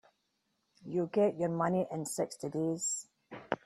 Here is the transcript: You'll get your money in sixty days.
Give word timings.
You'll 0.83 1.05
get 1.07 1.37
your 1.37 1.49
money 1.49 1.85
in 1.91 2.07
sixty 2.07 2.49
days. 2.49 3.05